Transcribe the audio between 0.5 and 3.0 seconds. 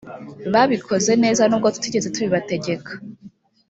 babikoze neza nubwo tutigeze tubibategeka